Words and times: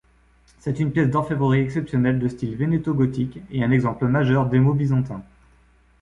C'est 0.57 0.79
une 0.79 0.91
pièce 0.91 1.11
d’orfèvrerie 1.11 1.59
exceptionnelle 1.59 2.17
de 2.17 2.27
style 2.27 2.55
vénéto-gothique 2.55 3.37
et 3.51 3.63
un 3.63 3.69
exemple 3.69 4.07
majeur 4.07 4.47
d'émaux 4.49 4.73
byzantins. 4.73 5.21